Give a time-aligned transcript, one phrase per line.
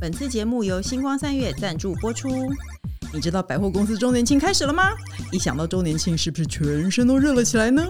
[0.00, 2.28] 本次节目由星光三月赞助播出。
[3.12, 4.90] 你知道百货公司周年庆开始了吗？
[5.32, 7.86] 一想到周年庆，是不是全身都热了起来呢？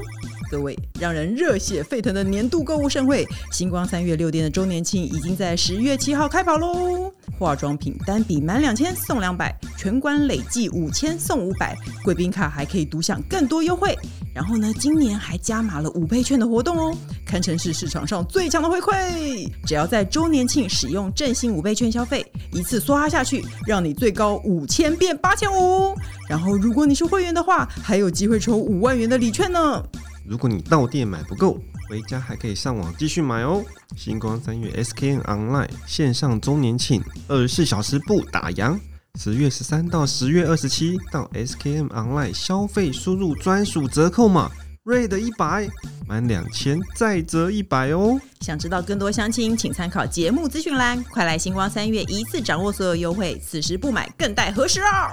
[0.50, 7.03] 各位，让人热血沸腾的年度购物盛会——星光三月六店的周年庆，已经在十月七号开跑喽！
[7.38, 13.96] 化妆品单笔满两千送两百，全馆累计五千送五百，贵宾卡还可以独享更多优惠。
[14.34, 19.48] 然后呢，今年还加码了五倍券的活动哦，堪称是市场上最强的回馈。
[19.64, 25.94] 只要在周年庆使用振兴五倍券消费，一次梭哈下去，让你最高五千变八千五。
[26.28, 29.82] 然后，如果你是会员的话，还有机会抽五万元的礼券呢。
[30.26, 33.64] 如果你到店买不够，回家还可以上网继续买哦。
[33.96, 38.78] 星光三月 SKM Online 线上周年庆，二十四小时不打烊。
[39.20, 44.50] 十月十三到十月二十七，到 SKM Online 消费输入专属折扣码
[44.84, 45.68] RED 一百，
[46.06, 48.20] 满两千再折一百哦。
[48.40, 51.02] 想知道更多详情，请参考节目资讯栏。
[51.04, 55.12] 快来星光三月，一次掌握所有优惠，此时不买更待何时啊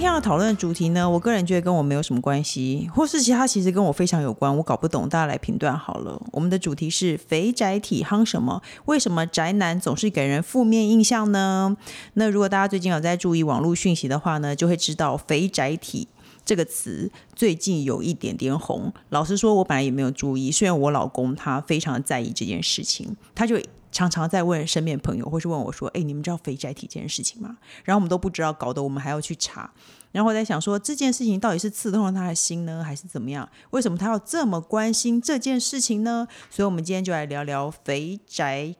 [0.00, 6.18] 今天要讨论的主题呢，我个人觉得跟我没有什么关系，或是其他其实跟我非常有关，我搞不懂，大家来评断好了。
[6.32, 8.62] 我们的主题是肥宅体夯什么？
[8.86, 11.76] 为什么宅男总是给人负面印象呢？
[12.14, 16.08] 那如果大家最近有在注意网络讯息的话呢，就会知道“肥宅体”
[16.46, 18.90] 这个词最近有一点点红。
[19.10, 23.60] 老实说，我本来也没有注意，虽然我老公他非常在意这件事情，他就。
[23.92, 29.70] 常常在问身边朋友，或是问我说：“哎，你们知道肥宅体这件事情吗？”然后我们都不知道，搞得我们还要去查。
[30.12, 33.48] 然后我在想说，这件事情到底是刺痛了他的心呢，还是怎么样？
[33.70, 36.26] 为什么他要这么关心这件事情呢？
[36.50, 38.74] 所以，我们今天就来聊聊肥宅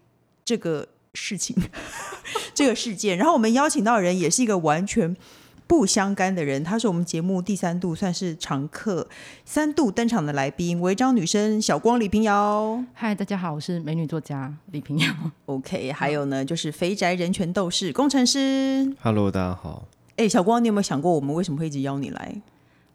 [0.45, 1.57] 这个事情，
[2.55, 3.17] 这个事件。
[3.17, 5.17] 然后，我们邀请到的人也是一个完全。
[5.71, 9.07] 不相干的人，他是我们节目第三度算是常客，
[9.45, 12.85] 三度登场的来宾，违章女生小光李平瑶。
[12.93, 15.07] 嗨，大家好，我是美女作家李平瑶。
[15.47, 18.93] OK，还有呢，就是肥宅人权斗士工程师。
[19.01, 19.87] Hello，大家好。
[20.17, 22.43] 哎，小光，你有没有想过我们为什么会一直邀你来？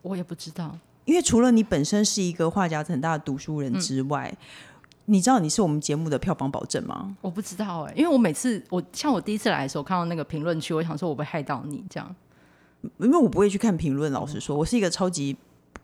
[0.02, 4.46] 我也不知道，因为除了你本身是一个画家很大的读书人之外，嗯、
[5.06, 7.16] 你知道你是我们节目的票房保证吗？
[7.22, 12.14] 我不知道哎、欸，因为我每次我像我第一次来的时候看到那个评论区，我想说我会害到你这样。
[12.98, 15.36] 因为我不会去看评论，老实说，我是一个超级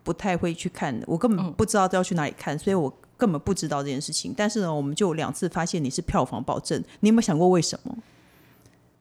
[0.04, 4.34] 不太会去看的，我根本不知道要去哪里看，所以我根本不知道这件事情。
[4.36, 7.96] 但是呢，我们就两次发现你是票房保证，你有没有想过为什么？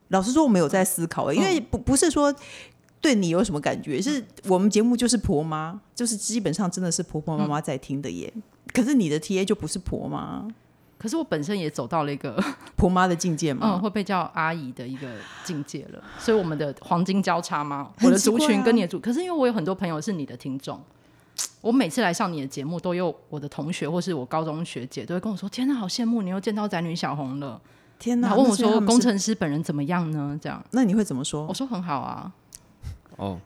[0.09, 2.35] 老实说，我没有在思考、欸，因为不不是说
[3.01, 8.33] 对你有什么感觉，是我们节目就是婆妈，就是基本上真的是婆婆妈妈在听的耶。
[8.73, 10.47] 可是你的 TA 就不是婆妈。
[11.01, 12.39] 可是我本身也走到了一个
[12.77, 15.09] 婆妈的境界嘛，嗯，会被叫阿姨的一个
[15.43, 16.03] 境界了。
[16.19, 20.79] 所以我们的黄金交叉嘛，我的族群跟你的族，可是因为我有很多朋友是你的听众，
[21.63, 27.59] 我每次来上你的节目，都有我的同学或是我高中学姐都会跟我说：“天哪，好羡慕你又见到宅女小红了。”
[27.99, 31.47] 天哪，问我说：“工程师本人怎么样呢？”这样，那你会怎么说？
[31.47, 32.31] 我说很好啊。
[33.17, 33.39] 哦。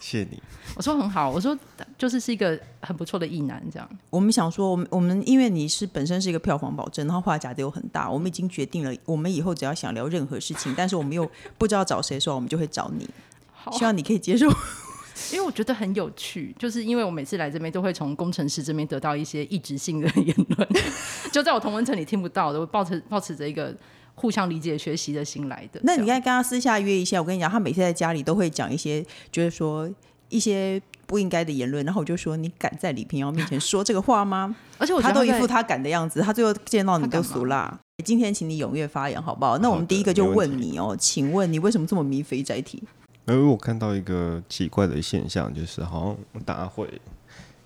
[0.00, 0.42] 谢谢你。
[0.76, 1.56] 我说很好，我说
[1.96, 3.88] 就是是一个很不错的艺男这样。
[4.10, 13.08] 我们想说，我们我们因为你是本身是一个票房保证，然后话匣子又很大，我们已经决定了，我们以后只要想聊任何事情，但是我们又不知道找谁说，我们就会找你。
[13.52, 14.48] 好，希望你可以接受，
[15.32, 20.68] 因为我觉得很有趣，就是因为我每次来这边都会从工程师这边得到一些异质性的言论，
[21.30, 23.74] 就在我同文层里听不到的，我抱持抱持着一个。
[24.16, 25.80] 互相理解、学习的心来的。
[25.82, 27.20] 那你应该跟他私下约一下。
[27.20, 29.90] 我跟你讲，他每次在家里都会讲一些，就是说
[30.34, 31.84] 一些不应该的言论。
[31.84, 36.20] 然后我就说：“你敢在李屏瑶面前说这个话吗？” 而且我他，他都一副他敢的样子。
[36.20, 37.78] 他最后见到你都俗啦。
[38.04, 39.56] 今天请你踊跃发言，好不好？
[39.58, 42.82] 那我们第一个就问你哦，请问你为什么这么迷肥宅体？
[43.26, 47.00] 因为我看到一个奇怪的现象，就是好像大家会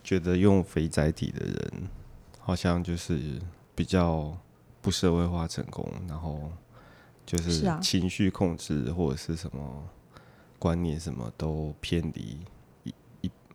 [0.05, 1.73] 觉得用肥宅体的人，
[2.39, 3.41] 好像就是
[3.75, 4.37] 比较。
[4.81, 6.51] 不社会化成功，然后
[7.27, 9.61] 就是情绪控制或者是什么
[10.57, 12.39] 观念，什么都偏离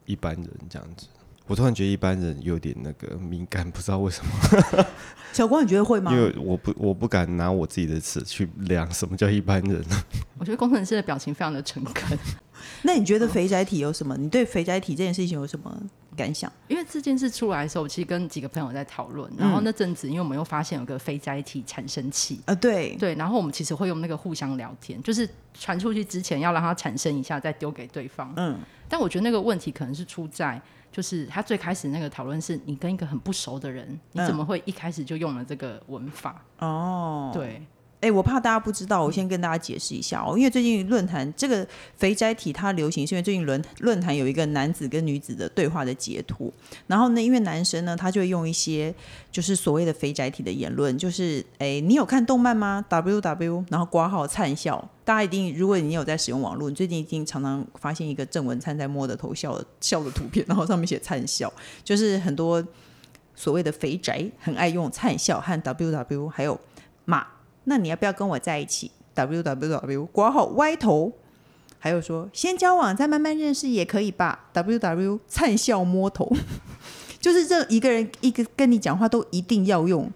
[0.05, 1.07] 一般人这样子。
[1.45, 4.85] 我突然觉得一般人有点那个敏感，不知道为什么。
[5.33, 6.09] 小光，你觉得会吗？
[6.13, 9.83] 因为我不我不敢拿我自己的尺去量什么叫一般人。
[10.39, 12.17] 我觉得工程师的表情非常的诚恳。
[12.83, 14.15] 那你觉得肥宅体有什么？
[14.15, 15.77] 你对肥宅体这件事情有什么
[16.13, 16.51] 感想？
[16.67, 28.31] 因为这件事出来的时候，我其实跟几个朋友在讨论，然后那阵子，因为我们又发现有个非载体产生器，啊、呃，对对，然后我们其实会用那个互相聊天，就是传出去之前要让它产生一下，再丢给对方。
[28.35, 28.57] 嗯，
[28.87, 30.61] 但我觉得那个问题可能是出在，
[30.91, 36.43] 就是他最开始那个讨论是你跟一个很不熟的人，你怎么会一开始就用了这个文法？
[36.59, 37.61] 哦，对。
[38.03, 40.37] 哎，我怕大家不知道，我先跟大家解释一下哦。
[40.37, 41.65] 因为最近论坛这个
[41.95, 46.53] 肥宅体它流行，是因为最近论论坛有一个男子跟女子的对话的截图。
[46.87, 48.93] 然后呢，因为男生呢，他就会用一些
[49.31, 54.89] 就是所谓的肥宅体的言论，就是哎，你有看动漫吗？W W，然后挂号灿笑。
[55.05, 61.51] 大家一定，如果你有在使用网络，你最近一定常常发现一个郑文灿在摸着头笑的笑的图片，然后上面写灿笑，
[61.85, 62.61] 就是很多
[63.33, 66.59] 所谓的肥宅很爱用灿笑和 W W，还有
[67.05, 67.32] 马。
[67.65, 71.11] 那你要不要跟我在一起？W W W 括号歪头，
[71.79, 76.31] 还有说先交往再慢慢认识也可以吧？W W 灿笑摸头，
[77.19, 80.11] 就是这一个人一个跟你讲话都一定要用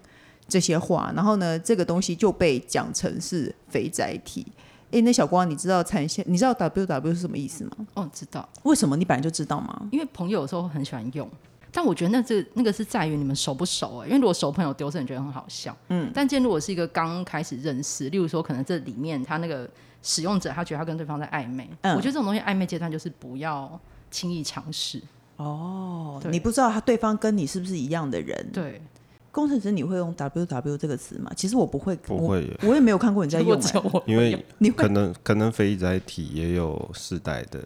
[0.48, 4.46] 这些话，然后呢，这个东西就被讲成是肥宅体。
[4.90, 6.22] 哎，那小光，你知道灿笑？
[6.26, 7.72] 你知道 W W 是什么意思吗？
[7.92, 8.48] 哦，知道。
[8.62, 9.86] 为什么你本来就知道吗？
[9.92, 11.28] 因为朋友有时候很喜欢用。
[11.70, 19.68] 但我觉得那这那个是在于你们熟不熟哎、欸，因为如果熟朋友丢是你觉得很好笑，嗯，但今天如果是一个刚开始认识，例如说可能这里面他那个
[20.02, 23.78] 使用者他觉得他跟对方在暧昧，嗯，我觉得这种东西暧昧阶段就是不要
[24.10, 25.02] 轻易尝试。
[25.36, 28.50] 哦，你不知道他对方跟你是不是一样的人？
[28.52, 28.82] 对，
[29.30, 31.30] 工程师你会用 W W 这个词吗？
[31.36, 37.62] 其实我不会，不会我，我也没有看过你在用、 欸，因为你可能可能肥宅体也有世代的。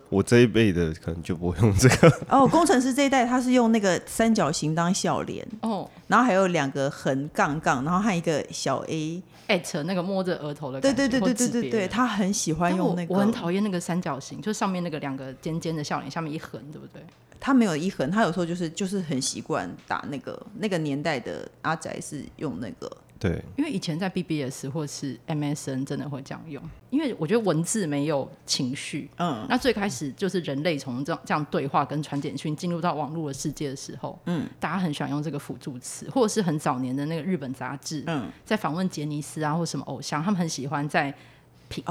[0.10, 2.48] 我这一辈的可能就不会用这个 哦。
[2.48, 10.98] 工程师这一代他是用那个三角形当笑脸哦，然后还有两个横杠杠，然后还有一个小 A at 那个摸着额头的感觉。
[10.98, 13.14] 对对对对对对对，他很喜欢用那个。
[13.14, 17.02] 我，我很讨厌那个三角形，就上面那个两个尖尖的笑脸，下面一横，对不对？
[17.40, 22.92] 他没有一横，他有时候就是就是很习惯打那个那个年代的阿宅是用那个。
[23.20, 29.10] 对，因为以前在 BBS 或是 MSN 真的会这样用，因为我觉得文字没有情绪。
[29.18, 41.14] 嗯，那最开始就是人类从这样这样对话跟传简讯进入到网络的世界的时候，嗯，大家很喜欢用这个辅助词，或者是很早年的那个日本杂志，嗯，在访问杰尼斯啊或什么偶像，他们很喜欢在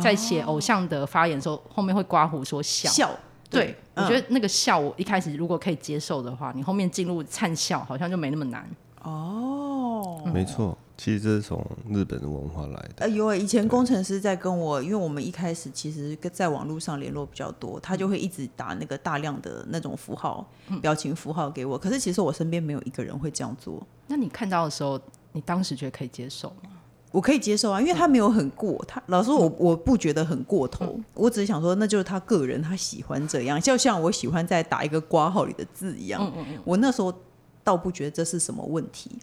[0.02, 3.10] 在写偶像的发言的时候，哦、后面会刮胡说笑笑。
[3.50, 8.66] 对，嗯、我觉得那个笑，我一开始如果可以接受的话，你后面进入灿笑好像就没那么难。
[9.02, 10.76] 哦，没错。
[10.98, 12.94] 其实这是从日本的文化来的。
[12.98, 21.78] 呃，呦以前工程师在跟我，因为我们一开始其实跟在网络上联络比较多，他就会一直打那个大量的那种符号、嗯、表情符号给我。
[21.78, 23.80] 可是其实我身边没有一个人会这样做。
[24.08, 25.00] 那你看到的时候，
[25.32, 26.70] 你当时觉得可以接受吗？
[27.12, 28.84] 我可以接受啊，因为他没有很过。
[28.86, 36.20] 他老师我我不觉得很过头，嗯、我只是想说，那就是他个人，他喜欢这样，就像我喜欢在打一个括号里的字一样。
[36.22, 37.14] 嗯嗯嗯，我那时候
[37.62, 39.16] 倒不觉得这是什么问题。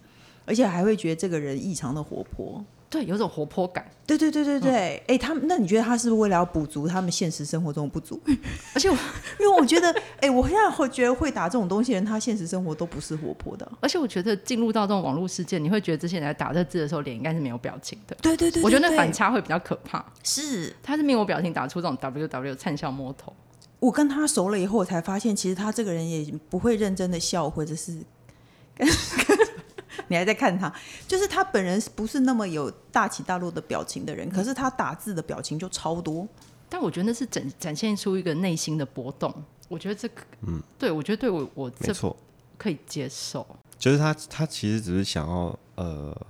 [0.46, 3.84] 而且还会觉得这个人异常的活泼，对，有种活泼感。
[4.06, 8.20] 对对对对对，哎、嗯欸，他们那你觉得他是不是为了要补足他们现实生活中的不足？
[8.72, 8.94] 而且我，
[9.40, 13.70] 因为我觉得，哎、欸，我现在会觉得会打这种东西的人，他现实生活都不是活泼的。
[13.80, 18.16] 而且我觉得进入到这种网络世界，你会觉得这些人在打这字的时候，脸应该是没有表情的。
[18.22, 20.04] 对对对，对，我觉得那反差会比较可怕。
[20.22, 23.34] 是，他是面无表情打出这种 W W 灿笑摸头。
[23.80, 27.98] 我跟他熟了以后，我才发现其实他这个人也不会认真的笑，或者是。
[30.08, 30.72] 你还在看他，
[31.06, 36.26] 就是他本人不是那么有大起大落的表情的人，可是他打字的表情就超多。
[36.68, 39.32] 但我觉得那是展展现出一个内心的波动。
[39.68, 42.16] 我觉得这个，嗯，对，我觉得对我我这没错，
[42.56, 43.46] 可以接受。
[43.78, 46.26] 就是他他其实只是想要呃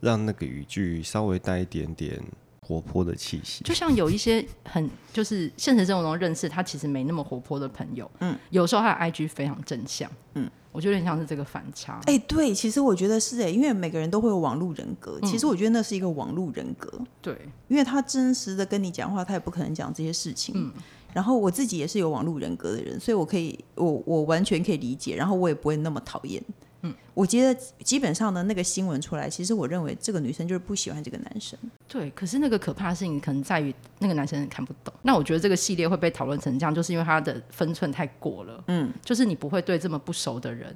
[0.00, 2.22] 让那个语句稍微带一点点
[2.70, 3.64] 活泼的气息。
[3.64, 10.48] 就像有一些很就是现实生活中认识他其实没那么活泼的朋友，嗯，有时候他的 IG 非常正向，嗯。
[10.72, 11.94] 我觉得很像是这个反差。
[12.04, 15.18] 哎、欸，对，其实我觉得是哎，因为每个人都会有网络人格。
[15.20, 16.88] 嗯、其实我觉得那是一个网络人格。
[17.20, 17.36] 对，
[17.66, 20.54] 因为他真实的跟你讲话，他也不可能讲这些事情。
[20.56, 20.72] 嗯。
[21.12, 25.16] 然后我自己也是有网络人格的人，所以我可以，我我完全可以理解。
[25.16, 26.40] 然后我也不会那么讨厌。
[26.82, 31.58] 嗯，我觉得基本上的那个新闻出来，其实我认为这个女生就是不喜欢这个男生。
[31.86, 34.92] 对，可是那个可怕的事情可能在于那个男生看不懂。
[35.02, 38.64] 那我觉得这个系列会被讨论成这样，就是因为他的分寸太过了。
[38.68, 40.74] 嗯，就是你不会对这么不熟的人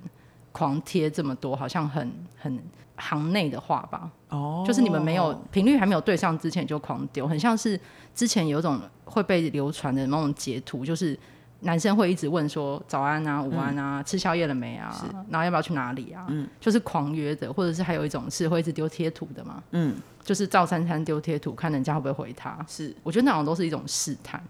[0.53, 2.59] 狂贴这么多，好像很很
[2.97, 4.11] 行内的话吧？
[4.29, 7.81] 哦，就是你们没有频率还没有对上之前就狂丢，很像是
[8.15, 11.19] 之前有一种会被流传的那种截图，就是。
[11.64, 14.94] 男生会一直问说早安啊、午安啊、嗯、吃宵夜了没啊？
[15.28, 16.26] 然后要不要去哪里啊？
[16.28, 19.62] 嗯，就是狂约的，或者是还有一种是会一直丢贴图的嘛？
[19.73, 22.64] 嗯，就是照三餐丢贴图，看人家会不会回他。
[22.68, 24.42] 是，我觉得那种都是一种试探。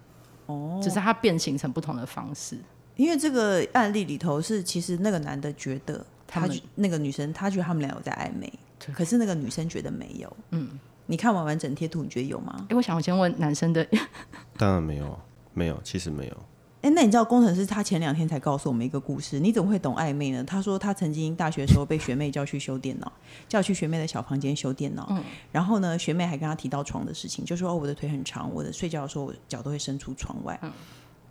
[0.47, 2.59] 哦，只是它变形成不同的方式。
[2.97, 8.53] 因为这个案例里头是，其实那个男的觉得他，他那个女生，他觉得他们俩有在暧昧，
[8.93, 10.37] 可是那个女生觉得没有。
[10.51, 12.67] 嗯，你看完完整贴图，你觉得有吗？
[12.69, 13.85] 哎，我想我先问男生的，
[14.59, 15.19] 当然没有，
[15.55, 16.37] 没有，其实没有。
[16.85, 20.45] 哎，那你知道工程师他前两天才告诉我们一个故事，你怎么会懂暧昧呢？
[20.45, 23.11] 他说他曾经大学的时候被学妹叫去修电脑，
[23.49, 30.71] 叫去学妹的小房间修电脑，嗯，然后呢，学妹还跟他提到床的事情，就说哦，我的腿很长，我的睡觉的时候我脚都会伸出窗外，嗯，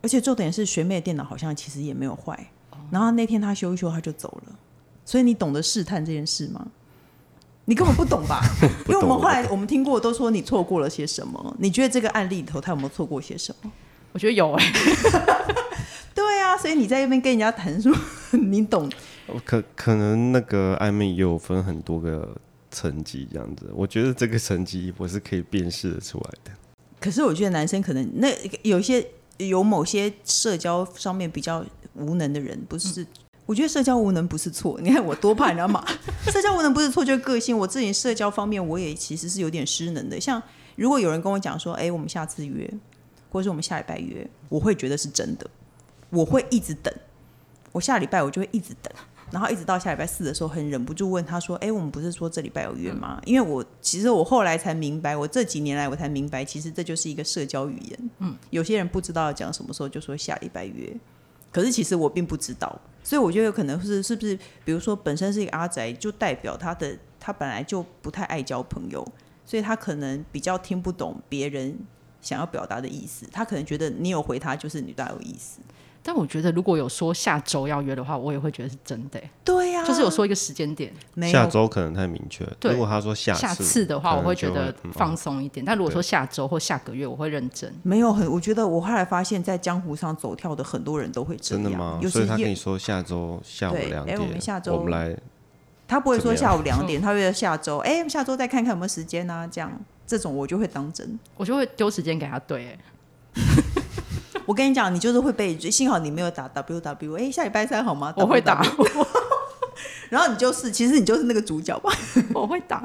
[0.02, 2.48] 而且重点是学妹的电脑好像其实也没有坏，
[2.90, 4.56] 然后那天他修一修他就走了，
[5.06, 6.66] 所以你懂得试探这件事吗？
[7.66, 8.42] 你根本不懂吧？
[8.90, 13.72] 因为我们后来我们听过都说你错过了些什么，你觉得这个案例里头他有没有错过些什么？
[14.12, 15.33] 我觉得有哎、欸，
[16.16, 17.92] 对啊，所以你在那边跟人家谈说
[18.32, 18.90] 你懂，
[19.44, 22.36] 可可能那个暧昧也有分很多个
[22.70, 26.52] 层级这样子，我觉得这个层级我是可以辨识的出来的。
[27.00, 28.30] 可是我觉得男生可能那
[28.62, 29.06] 有些
[29.38, 31.66] 有某些社交上面比较
[31.96, 33.02] 无能的人，不是？
[33.02, 33.08] 嗯、
[33.46, 35.84] 我觉得社交无能不是错，你看我多怕人家骂，
[36.32, 37.58] 社交无能不是错，就是个性。
[37.58, 40.42] 我自己社交方面我也其实是有点失能的，像
[40.76, 42.70] 如果有人跟我讲说，哎，我们下次约。
[43.30, 45.50] 或者是我们下礼拜约，我会觉得是真的，
[46.14, 46.94] 我会一直等。
[47.72, 48.94] 我下礼拜我就会一直等，
[49.32, 58.10] 然后一直到下礼拜四的时候，很忍不住问他说：“哎，我们不是说这礼拜有约吗？”因为我其实我后来才明白，我这几年来我才明白，其实这就是一个社交语言。
[58.20, 60.96] 嗯，有些人不知道要讲什么时候，就说下礼拜约。
[61.52, 69.04] 可是其实我并不知道，所以我觉得有可能是是不是，比如说本身是一个阿宅，就代表他的他本来就不太爱交朋友，
[69.46, 71.76] 所以他可能比较听不懂别人。
[72.22, 75.60] 想要表达的意思，他可能觉得你有回他，就是你大有意思。
[76.06, 79.18] 但我觉得如果有说下周要约的话，我也会觉得是真的。
[79.46, 80.94] 对呀、啊，就是有说一个时间点，
[81.32, 82.46] 下周可能太明确。
[82.62, 85.66] 如果他说下次下次的话，我会觉得放松一点。
[85.66, 87.74] 但如果说下周或下个月，我会认真。
[87.84, 91.64] 没有很，我觉得我后来发现，在江湖上走跳的很多人都会这样。
[91.64, 91.98] 真的吗？
[92.10, 95.18] 所以他跟你说下周下午两点，哎，我们下周我们来。
[95.88, 99.72] 他不会说下午两 点，他会说下周，哎，下周再看看有没有时间啊，这样。
[100.06, 102.80] 这种我就会当真，我就会丢时间给他对、欸。
[104.46, 107.18] 我跟你讲，你就是会被，幸好你没有打 W W。
[107.18, 108.14] 哎，下礼拜三好吗？
[108.18, 108.62] 我会打。
[110.10, 111.92] 然后你就是，其实你就是那个主角吧？
[112.34, 112.84] 我会打。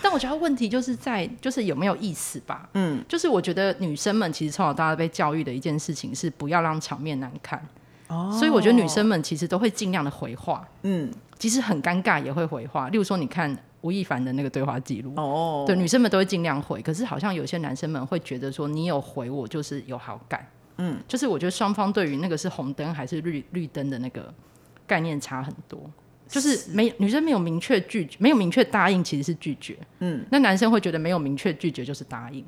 [0.00, 2.68] 但我觉得问题就是在，就是有没有意思吧？
[2.74, 7.60] 嗯，就是我觉得女生们其实从小到大被教育的一件事情是不要让场面难看。
[8.08, 8.34] 哦。
[8.38, 10.66] 所以我觉得女生们其实都会尽量的回话。
[10.82, 11.10] 嗯。
[11.38, 12.88] 即使很尴尬也会回话。
[12.88, 13.56] 例如说，你看。
[13.82, 20.44] 吴亦凡的那个对话记录，哦，对，女生们都会尽量回，可是好像有些男生们会觉得说，你有回我就是有好感，
[20.78, 24.32] 嗯，就是我觉得双方对于那个是红灯还是绿绿灯的那个
[24.86, 25.90] 概念差很多，
[26.28, 32.44] 就是没女生没有明确拒绝，没有明确答应其实是拒绝，嗯，那男生会觉得没有明确拒绝就是答应，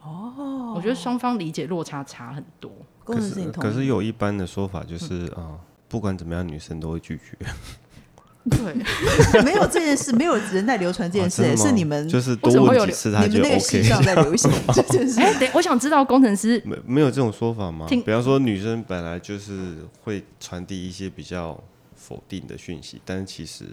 [0.00, 2.70] 哦，我觉得双方理解落差差很多。
[3.04, 7.36] 可是可是有一般的说法就是啊、嗯呃，不管怎么样，女生都会拒绝。
[8.50, 8.74] 对，
[9.44, 15.20] 没有这件事，没有人在流传这件事，啊、是你们就是多问几次他就 OK，你们那个系上在流行 这件事。
[15.20, 17.86] 哎，等我想知道工程师没没有这种说法吗？
[17.88, 21.62] 比方说女生本来就是会传递一些比较
[21.94, 23.64] 否定的讯息，但是其实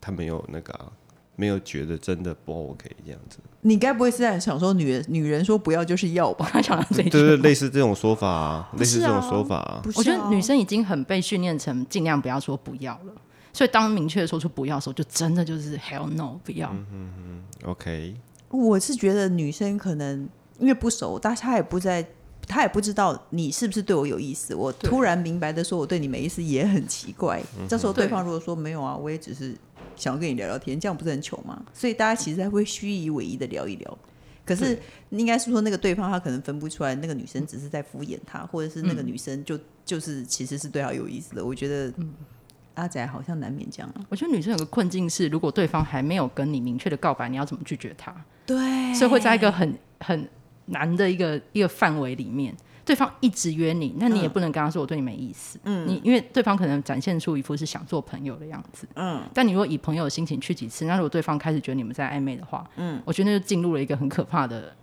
[0.00, 0.86] 她没有那个、啊，
[1.34, 3.38] 没有觉得真的不 OK 这样子。
[3.62, 6.48] 你该不会是在想说女人女人说不要就是要吧？
[6.52, 9.82] 他想对对对，类似这种说法、啊，类似这种说法、啊。
[9.96, 13.12] 我觉得女生已经很被训练成尽量不要说不要了。
[13.58, 16.70] 所以当明确说出不要的时候，就真的就是 hell no 不要。
[16.70, 18.14] 嗯嗯嗯，OK。
[18.50, 20.28] 我是觉得女生可能
[20.60, 22.08] 因为不熟，但是她也不在，
[22.46, 24.54] 她也不知道你是不是对我有意思。
[24.54, 27.42] 我突然明白的说我对你没意思也很奇怪。
[27.68, 29.52] 这时候对方如果说没有啊，我也只是
[29.96, 31.60] 想要跟你聊聊天，这样不是很糗吗？
[31.74, 33.98] 所以大家其实还会虚以委蛇的聊一聊。
[34.46, 34.78] 可是
[35.10, 41.44] 应该是说那个对方他可能分不出来，那个女生只是在敷衍他，或者是那个女生就就是其实是对他有意思的。
[41.44, 41.92] 我觉得。
[42.78, 43.94] 阿仔好像难免这样。
[44.08, 48.14] 我觉得女生有个困境是，如果对方还没有跟你明确的告白，你要怎么拒绝他？
[48.46, 50.28] 对，所以会在一个很很
[50.66, 52.54] 难的一个一个范围里面，
[52.84, 55.58] 对方一直约你，那你也不能跟他说我对你没意思。
[55.64, 58.88] 嗯，你因为对方可能展现出一副是想做朋友的样子。
[58.94, 64.74] 嗯，但你如果以朋友的心情去几次，那如果对方开始觉得你们在暧昧的话，嗯，我觉得那就进入了一个很可怕的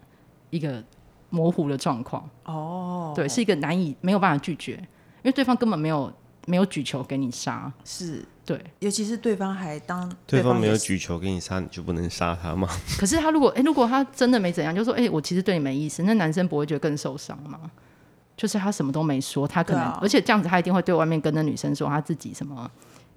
[0.49, 0.83] 一个
[1.29, 2.29] 模糊的状况。
[2.43, 6.11] 哦，对，是一个难以没有办法拒绝，因为对方根本没有。
[6.45, 12.67] 没有举球给你杀，是对，尤其是对方还当对方没有举球给你杀，你就不能杀他吗？
[12.97, 17.59] 可是他如果哎，如果他真的没怎样，就说哎，我其实对你没意思，那男生不会觉得更受伤吗？
[18.37, 22.69] 就是他什么都没说，他可能，而且这样子他一定会对外面跟那女生说他自己什么，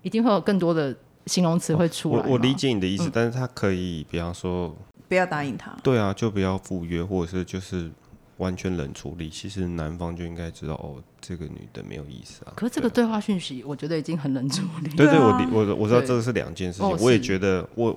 [0.03, 2.23] 一定会有更多的形容词会出来。
[2.23, 4.75] 我我理解你的意思，但是他可以，比方说
[5.09, 7.91] 不要答应他，对啊，就不要赴约，或者是就是
[8.39, 12.53] 完全冷处理，其实男方就应该知道哦，这个女的没有意思啊。
[12.57, 14.89] 可是这个对话讯息，我觉得已经很冷处理。
[14.97, 17.97] 对对，我我我知道这个是两件事情，哦、我也觉得我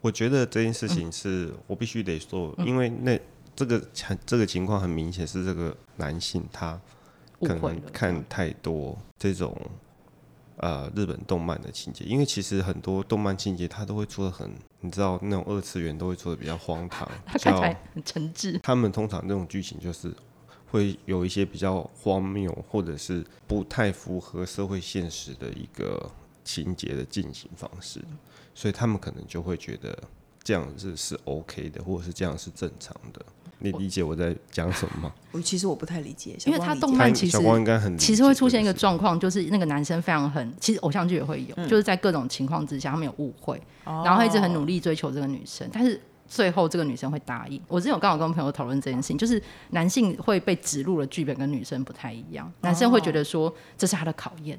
[0.00, 3.18] 我觉得这件事情是、嗯、我必须得说，因为那
[3.54, 3.82] 这个
[4.26, 6.80] 这个情况很明显是这个男性他
[7.40, 9.56] 可能看太多这种。
[10.62, 18.60] 呃，日本动漫的情节，因为其实很多动漫情节，它都会做的很，你知道那种二次元都会做的比较荒唐， 它看起来很诚挚。
[18.62, 20.14] 他们通常这种剧情就是
[20.70, 26.08] 会有一些比较荒谬，或者是不太符合社会现实的一个
[26.44, 28.00] 情节的进行方式，
[28.54, 30.00] 所以他们可能就会觉得
[30.44, 33.20] 这样子是 OK 的，或者是这样是正常的。
[33.62, 35.12] 你理解我在讲什么吗？
[35.30, 47.60] 我其实我不太理解，因为他动漫其实应该很其实会出现一个状况，就是那个男生非常很，其实偶像剧也会有，嗯、就是在各种情况之下，他们有误会，哦、然后他一直很努力追求这个女生，但是最后这个女生会答应。
[47.68, 49.40] 我之前有刚好跟朋友讨论这件事情，就是
[49.70, 54.58] 男性会被植入的剧本跟女生不太一样，男生会觉得说这是他的考验。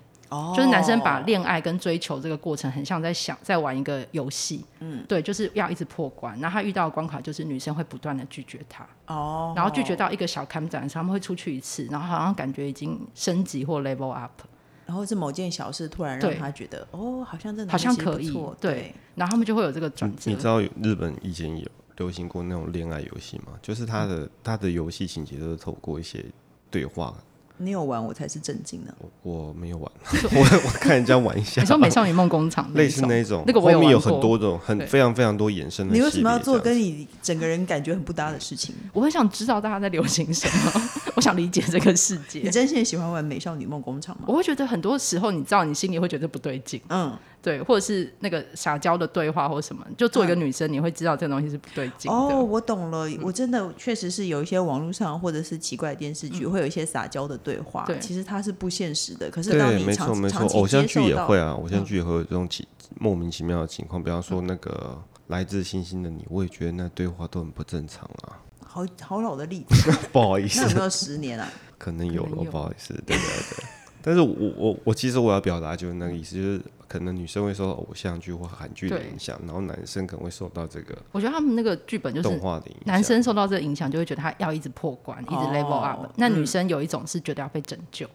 [0.55, 6.37] 就是男生把恋爱跟追求这个过程，很像在想在玩一个游戏，嗯，对，就是要一直破关。
[6.39, 14.41] 然后他遇到的关卡就是女生会不断的拒绝他，哦，然后拒绝到一个小坎站，他们会出去一次，然后好像感觉已经升级或 level up，
[14.85, 20.31] 然后是某件小事突然让他觉得，哦，好像真的好像可以，对，然后他们就会有这个转折。
[20.31, 23.53] 你知道日本以前有流行过那种恋爱游戏吗？
[23.61, 26.23] 就是他的他的游戏情节都是透过一些
[26.71, 27.13] 对话。
[27.57, 28.93] 你有玩，我才是震惊的。
[28.99, 29.09] 我
[29.47, 29.91] 我没有玩，
[30.35, 31.61] 我我看人家玩一下。
[31.61, 35.93] 你说《美少女梦工厂》类似那一种，那个后面有很多种，很非常非常多衍生的。
[35.93, 38.73] 你为什么要做跟你整个人感觉很不搭的事情？
[38.91, 40.81] 我很想知道大家在流行什么，
[41.15, 42.39] 我想理解这个世界。
[42.39, 44.25] 你真心喜欢玩《美少女梦工厂》吗？
[44.27, 46.81] 我会觉得很多时候，你知道，你心里会觉得不对劲。
[46.89, 47.15] 嗯。
[47.43, 52.17] 对，或者是那个撒娇的对话，或者什么，就做一个女生，嗯、你会知道这个东西是不对劲的。
[52.17, 57.83] 哦，我懂了，我真的确实是有一些网络上或者是奇怪的电视剧，嗯、会有一些撒娇的对话。
[57.85, 59.29] 对，其实它是不现实的。
[59.29, 64.01] 可是当你长没错没错，偶像剧也会啊，偶像剧也会有这种奇、嗯、莫名其妙的情况。
[64.01, 64.97] 比方说那个
[65.27, 68.39] 《来自星星的你》，我也觉得那对话都很不正常啊。
[68.65, 71.51] 好好老的例子， 不好意思，那有没有十年啊？
[71.77, 73.82] 可能有了，不好意思，对对对。
[74.03, 80.95] 但是我我我其实我要表达就是那个意思，就是可能女生会受到偶像剧或韩剧的影响，然后男生可能会受到这个。
[81.13, 86.05] 我觉得他们那个剧本就是动画的影响，男生受到这个影响就会觉得他要一直破关，一直 level up。
[86.17, 88.05] 那女生有一种是觉得要被拯救，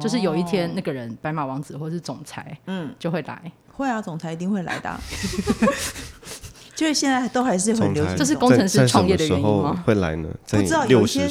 [0.00, 3.52] 就是有一天那个人白马王子或是总裁，嗯，就会来。
[3.76, 5.00] 会啊，总裁一定会来的。
[6.74, 9.82] 就是现在都还是很流行，这是工程师创业的原因吗？
[9.86, 10.28] 会来呢？
[10.48, 11.22] 不知道有些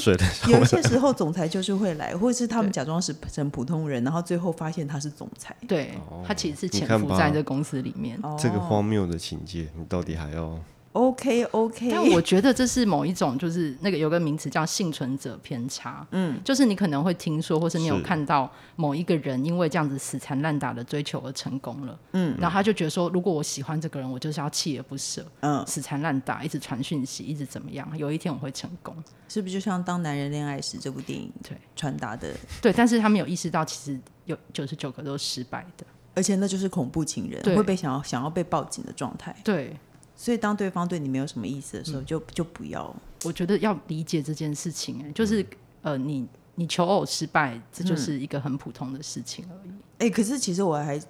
[0.47, 5.55] 有一些时候总裁就是会来，或者是他们假装是成普通人，然后最后发现他是总裁。
[5.67, 5.91] 对，
[6.25, 8.17] 他其实是潜伏在这公司里面。
[8.39, 10.57] 这个荒谬的情节，你到底还要
[10.93, 16.05] ？OK OK，但我觉得这是某一种，就是那个有个名词叫幸存者偏差。
[16.11, 21.99] 嗯，就是你可能会听说，或是你有看到某一个人因为这样子死缠烂打的追求而成功了。
[22.13, 25.25] 嗯，然后他就觉得说，如果我喜欢这个人，我就是要锲而不舍。
[25.41, 27.87] 嗯，死缠烂打，一直传讯息，一直怎么样？
[27.97, 28.95] 有一天我会成功，
[29.27, 32.31] 是不是就像《当男人恋爱时》这部电影对传达的？
[32.61, 39.35] 对，但是他们有意识到，其实有九十九个都是失败的，而且那就是恐怖情人对会被想要想要被报警的状态。
[39.43, 39.75] 对。
[40.15, 42.95] 所以，当对方对你没有什么意思的时候，就就不要。
[43.23, 45.45] 我觉得要理解这件事情，哎，就是
[45.81, 49.71] 呃，你你求偶失败，这就是一个很普通的事情而已。
[49.97, 51.01] 哎，可是其实我还，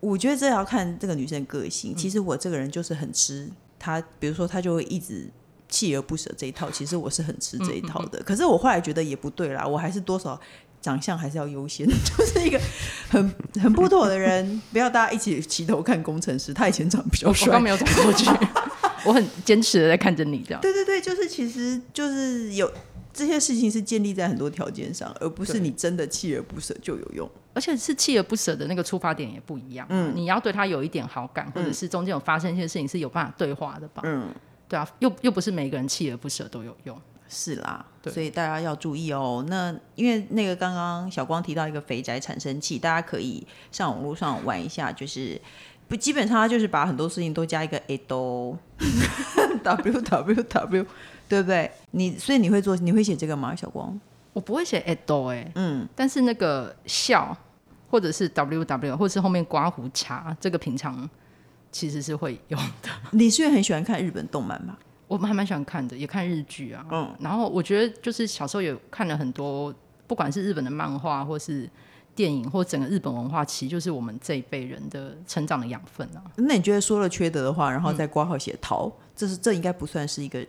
[0.00, 1.94] 我觉得这要看这个女生个性。
[1.96, 5.30] 其实我这个人就是很吃她，比如说她就会一直
[5.70, 6.70] 锲而不舍这一套。
[6.70, 8.22] 其实我是很吃这一套的。
[8.22, 10.40] 可是我后来觉得也不对啦，我还是多少。
[10.84, 12.60] 长相还是要优先， 就是一个
[13.08, 16.52] 很很不妥的人， 不要大家一起齐头看工程师。
[16.52, 18.28] 他以前长得比较帅，我刚没有走过去，
[19.06, 20.60] 我很坚持的在看着你这样。
[20.60, 22.70] 对对对，就是其实就是有
[23.14, 27.30] 这些事情是建立在很多条件上，而不是你真的锲而不舍就有用。
[27.54, 29.86] 而且是锲而不舍的那个出发点也不一样。
[29.88, 34.02] 嗯，你要对他有一点好感，或者是中间有发生一些事情是有办法对话的吧？
[34.04, 34.28] 嗯，
[34.68, 37.00] 对啊，又又不是每个人锲而不舍都有用。
[37.34, 39.44] 是啦，所以大家要注意哦。
[39.48, 45.40] 那因为那个刚刚小光提到一个肥宅产生器，大家可以上网络上玩一下，就是
[45.88, 48.56] 不基本上他就是把很多事情都加一个 ado
[49.64, 50.86] w w w，
[51.28, 51.68] 对不对？
[51.90, 53.54] 你所以你会做，你会写这个吗？
[53.56, 53.98] 小光，
[54.32, 57.36] 我不会写 ado 哎，嗯，但是那个笑
[57.90, 61.08] 或者是 w w，或者是后面刮胡茬，这个平常
[61.72, 62.88] 其实是会用的。
[63.12, 64.78] 你是因为很喜欢看日本动漫吧？
[65.14, 66.84] 我们还蛮喜欢看的，也看日剧啊。
[66.90, 69.72] 嗯，然后我觉得就是小时候也看了很多，
[70.08, 71.70] 不管是日本的漫画，或是
[72.16, 76.22] 电影，或整个日本文化，其实就是我们这一辈人的成长的养分啊。
[76.34, 80.44] 那你觉得说了缺德的话，然后再挂号写逃，嗯、这是这应该不算是一个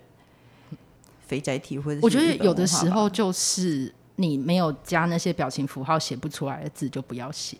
[1.27, 7.55] 肥宅体或者我觉得有的时候就是你没有加那些表情符号写不出来的字就不要写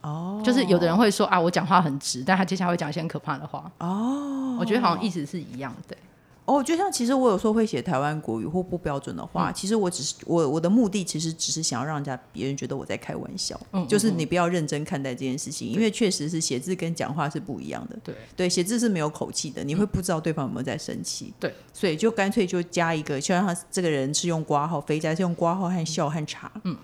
[0.00, 0.42] 哦。
[0.44, 4.56] 就是有的人会说啊，我讲话很直，但他接下来会讲一些很可怕的话哦。
[4.58, 5.96] 我觉得好像意思是一样的。
[6.44, 18.14] 哦，就像其实我有时候会写台湾国语或不标准的话，嗯、其实我只是我我的目的其实只是想要让人家别人觉得我在开玩笑，嗯，就是你不要认真看待这件事情，嗯、因为确实是写字跟讲话是不一样的，对。
[18.36, 26.76] 对，写字是没有口气的，你会不知道对方有没有在生气，对，所以就干脆就加一个，就让他这个人是用挂号，肥宅是用挂号和笑和茶，嗯，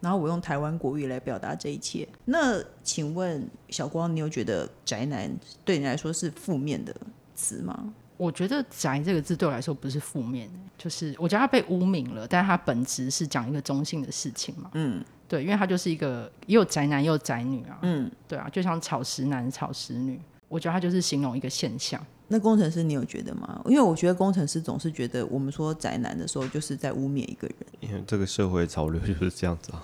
[0.00, 2.06] 然后我用台湾国语来表达这一切。
[2.26, 6.94] 那请问小光，你有觉得宅男对你来说是负面的
[7.34, 7.92] 词吗？
[8.18, 14.70] 我觉得“宅”这个字对我来说不是负面，就是我觉得他被污名了，但是他本质是讲一个中性的事情嘛。
[14.74, 17.78] 嗯，对，因为他就是一个也有宅男也有宅女啊。
[17.82, 22.04] 嗯，对啊，就像草食男、草食女，我觉得他就是形容一个现象。
[22.26, 23.62] 那工程师，你有觉得吗？
[23.66, 27.56] 因为我觉得工程师总是觉得我们说宅男的时候，就是在污蔑一个人。
[27.80, 29.80] 因为这个社会潮流就是这样子啊。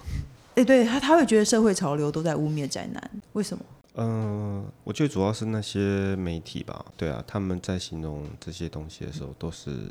[0.56, 3.64] 哎、欸，对他，他会觉得社会潮流都在污蔑宅男，为什么？
[3.94, 9.90] 嗯、呃，我觉得主要是那些媒体吧，对啊，他们在形容这些东西的时候，都是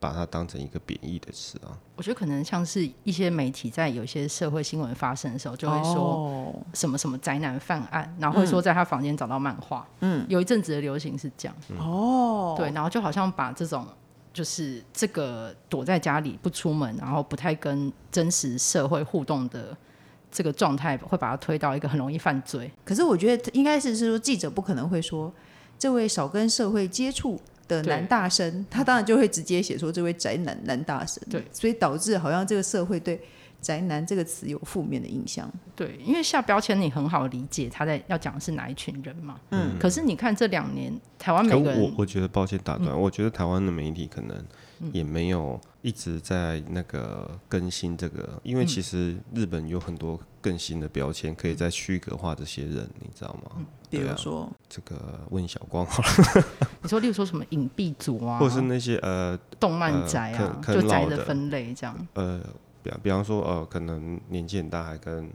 [0.00, 1.78] 把它当成一个贬义的词啊。
[1.96, 9.86] 我觉得可能像是一些媒体在有些社会新闻发生的时候，就会说什么什么宅男犯案，然后会说在他房间找到漫画。
[10.00, 11.56] 嗯，有一阵子的流行是这样。
[11.78, 13.86] 哦、嗯，对，然后就好像把这种
[14.32, 19.76] 就是这个躲在家里不出门，然后不太跟真实社会互动的。
[20.34, 22.68] 这个状态会把他推到一个很容易犯罪。
[22.84, 25.32] 可是我觉得应该是是说，记者不可能会说
[25.78, 31.22] 这位少跟社会接触的男大生，他当然就会直接写说这位宅男男大生。
[31.30, 33.20] 对，所以导致好像这个社会对
[33.60, 35.48] 宅男这个词有负面的印象。
[35.76, 39.38] 对，因为下标签你很好理解他在要讲的是哪一群人嘛。
[39.50, 39.78] 嗯。
[39.78, 44.44] 可是你看这两年台湾每个人，我我觉得抱歉打断，嗯、我觉得台湾的媒体可能。
[44.92, 53.52] 也没有一直在那个更新这个，因为其实日本有很多更新的标签，可以在区隔化这些人，你知道吗？
[53.56, 54.96] 嗯、比如说、啊、这个
[55.30, 56.44] 问小光好了，
[56.82, 62.06] 你说，例如说什么隐蔽族啊，或是那些呃动漫宅啊，呃、就宅的分类这样。
[62.14, 62.40] 呃，
[62.82, 65.30] 比比方说呃，可能年纪很大还跟。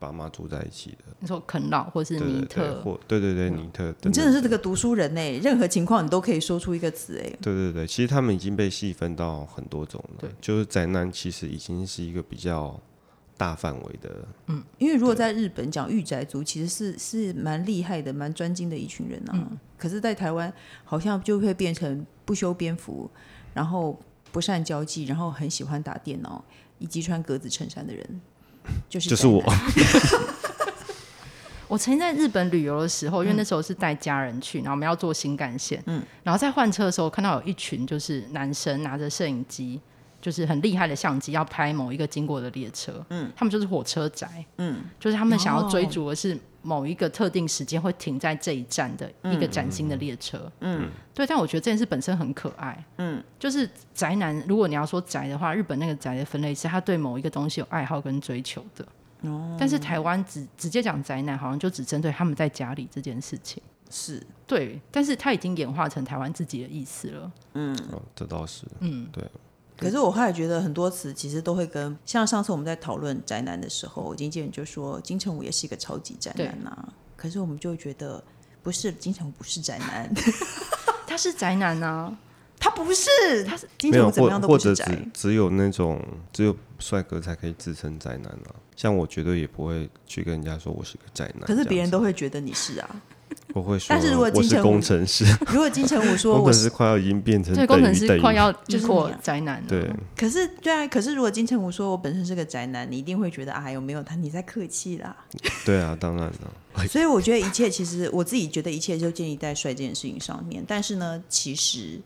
[0.00, 7.30] 爸妈住在一起的，你说啃老或是尼特，对对对，或对对对、嗯、尼特，你真的是这个读书人呢，任何情况你都可以说出一个词哎。
[7.40, 12.80] 对对对，其实他们已经被细分到很多种了，对，就是宅男其实已经是一个比较
[13.36, 19.32] 大范围的，嗯，因为如果在日本讲御宅族，其实是是蛮厉害的、蛮专精的一群人啊。
[19.34, 20.52] 嗯、可是，在台湾
[20.84, 23.10] 好像就会变成不修边幅，
[23.54, 23.98] 然后
[24.32, 26.44] 不善交际，然后很喜欢打电脑，
[26.78, 28.20] 以及穿格子衬衫的人。
[28.88, 29.42] 就是就是我。
[31.68, 39.80] 我曾经在日本旅游的时候，因为那时候是带家人去，然后我们要坐新干线，嗯，然后在换车的时候，看到有一群就是男生拿着摄影机，
[40.20, 58.86] 就是很厉害的相机，要拍某一个经过的列车，嗯，他们就是火车宅，嗯，就是他们想要追逐的是某一个特定时间会停在这一站的一个崭新的列车，嗯，嗯对，但我觉得这件事本身很可爱，嗯，就是宅男，如果你要说宅的话，日本那个宅的分类是他对某一个东西有爱好跟追求的。
[59.22, 63.62] 哦，但是台湾直直接讲宅男，好像就只针对他们在家里这件事情。
[63.90, 67.32] 是对，但是他已经演化成台湾自己的意思了。
[67.54, 68.64] 嗯，哦，这倒是。
[68.80, 69.24] 嗯，对。
[69.80, 76.88] 可是我后来觉得很多词其实都会跟，像上次我们在讨论宅男的时候，经纪人就说金城武也是一个超级宅男呐、啊。
[77.16, 78.22] 可是我们就会觉得
[78.62, 80.12] 不是，金城武不是宅男，
[81.06, 82.16] 他是宅男啊。
[82.62, 85.98] 他不是，他是金城武怎么样都不是宅，或者只只有那种
[86.30, 88.54] 只有帅哥才可以自称宅男啊。
[88.76, 93.02] 像我绝对也不会去跟人家说我是个宅男，可是别人都会觉得你是啊。
[93.54, 99.90] 我会说，但是如果金城武，工程师，如果金城武说我工程师快要已经变成对工程师快要就是我宅男了，对。
[100.16, 105.16] 可是对啊，可是如果金城武说我本身是个宅男，你一定会觉得啊，有没有他你在客气啦？
[105.64, 106.86] 对啊，当然了。
[106.88, 112.00] 所以我觉得一切其实我自己觉得一切就建立在帅这件事情上面，但是呢，其实。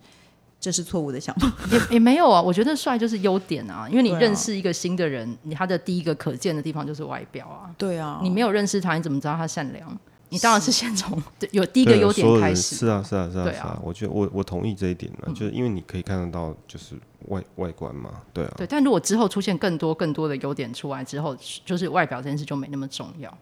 [0.60, 2.40] 这是错误的想法，也也没有啊。
[2.40, 7.68] 我觉得帅就是优点啊，因为你认识一个新的人，你他的第一个可见的地方就是外表啊。
[7.76, 10.00] 对啊，你没有认识他，你怎么知道他善良？
[10.34, 12.74] 你当然是先从 有第一个优点开始。
[12.74, 13.80] 是啊，是啊，是啊，是啊。
[13.84, 16.96] 我觉得我我同意这一点呢，就是因为你可以看得到，就是
[17.28, 18.54] 外外观嘛，对啊。
[18.56, 23.32] 对，但如果之后出现更多更多的优点出来之后，就是外表这件事就没那么重要。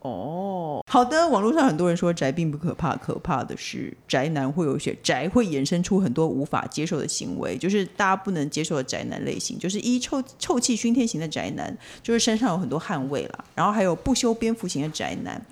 [0.00, 1.28] 哦，好的。
[1.28, 15.44] 网络上很多人说宅并不可怕，可怕的是宅男会有一些宅会衍生出很多无法接受的行为，就是大家不能接受的宅男类型，就是一臭臭气熏天型的宅男，就是身上有很多汗味啦，然后还有不修边幅型的宅男，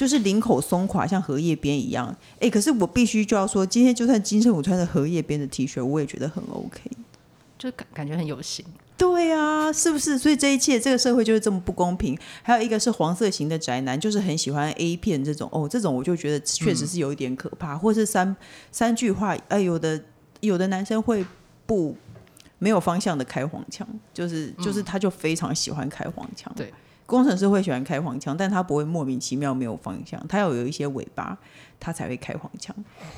[0.00, 2.16] 就是领口松垮像荷叶边一样。
[2.38, 6.80] 哎，可是我必须就要说，今天就算金城武穿着荷叶边的 T 恤，我也觉得很 OK。
[7.58, 8.64] 就感感觉很有型。
[8.96, 10.16] 对啊，是不是？
[10.16, 12.18] 所以这一切，这个社会就是这么不公平。
[12.42, 17.74] 还有一个是黄色型的宅男，就是很喜欢 A 片这种哦，这种我就觉得确实是有一点可怕。
[17.74, 18.34] 嗯、或是三
[18.72, 20.02] 三句话，哎，有的
[20.40, 21.22] 有的男生会
[21.66, 21.94] 不
[22.58, 26.50] 没有方向的开黄腔，就是就是他就非常喜欢开黄腔。
[26.56, 26.72] 对。
[27.10, 31.36] 工程师会喜欢开黄腔，但他不会莫名其妙没有方向，他要有一些尾巴，
[31.80, 32.74] 他才会开黄腔。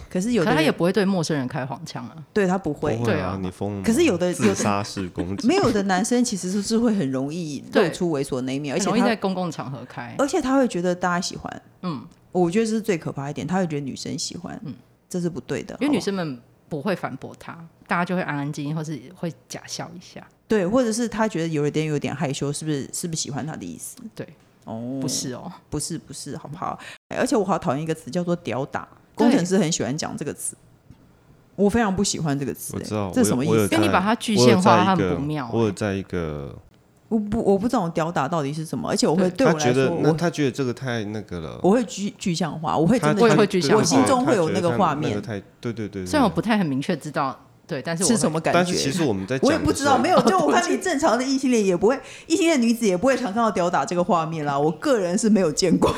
[0.09, 3.83] 可是有的他也不会对陌生人开黄腔啊，对他不会，不会啊，你疯。
[3.83, 11.63] 可是有的自杀式攻击， 没有的男生其实是是会很容易露出猥琐那一面，而且容易在公共场合开，而且他会觉得大家喜欢。
[11.83, 12.03] 嗯，
[12.33, 14.75] 我觉得这是最可怕一点，他会觉得女生喜欢，嗯，
[15.09, 17.53] 这是不对的，因为女生们不会反驳他，
[17.87, 22.87] 大家就会安安静静，或是会假笑一下，对，或者是他觉得有一点有点害羞，是不是？
[22.93, 23.97] 是不是喜欢他的意思？
[24.15, 24.29] 对。
[24.65, 26.79] 哦，不是哦，不是不是，好不好？
[27.17, 28.87] 而且我好讨厌一个词叫做“屌打”，
[29.17, 30.55] 工程师很喜欢讲这个词，
[31.57, 32.75] 我非常不喜欢这个词。
[32.77, 33.67] 我知道这什么意思？
[33.73, 35.51] 因为你把它具象化，它很不妙。
[35.55, 36.55] 我有在一个。
[37.09, 41.59] 我不我不知道“屌打”到底是什么，而且我会对我来说，那他觉得这个太那个了。
[41.63, 45.21] 我会具具象化，我会真的我也会具象化，我心中会有那个画面。
[45.23, 47.39] 太对对对，虽然我不太很明确知道。
[47.67, 48.59] 对，但是我是什么感觉？
[48.59, 50.21] 但是其实我们在，我也不知道，没有。
[50.23, 54.59] 就 我看你正常的异性恋也不会，异性恋女子也不会常看到屌打这个画面啦。
[54.59, 55.95] 我个人是没有见过，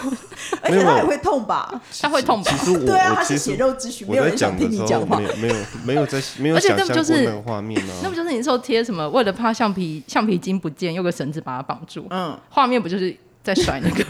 [0.62, 1.80] 而且他也会痛吧？
[2.00, 2.52] 他会痛吧？
[2.52, 5.18] 其实我对啊，他是血肉之躯，没有人想听你讲话。
[5.18, 7.92] 没有没 有没有在没有想象过那个画面啊。
[8.02, 9.08] 那不就是你说贴什么？
[9.10, 12.06] 为了怕橡皮橡皮筋不见，用个绳子把它绑住。
[12.10, 14.04] 嗯，画面不就是在甩那个？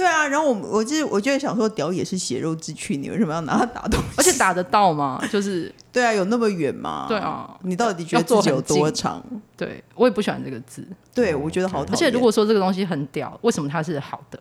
[0.00, 4.06] 对啊，然后我我就是我就想说，屌也是血肉之躯，你为什么要拿它打东西？
[4.16, 5.22] 而且打得到吗？
[5.30, 7.04] 就是 对啊，有那么远吗？
[7.06, 9.22] 对啊，你到底觉得自己有多长？
[9.58, 10.82] 对，我也不喜欢这个字。
[11.12, 11.92] 对，我觉得好讨厌。
[11.92, 14.40] 而且如果说这个东西很屌，为什么它是好的？